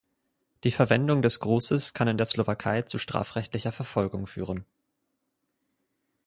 Die 0.63 0.71
Verwendung 0.71 1.21
des 1.21 1.39
Grußes 1.41 1.93
kann 1.93 2.07
in 2.07 2.17
der 2.17 2.25
Slowakei 2.25 2.81
zu 2.81 2.97
strafrechtlicher 2.97 3.71
Verfolgung 3.71 4.25
führen. 4.25 4.65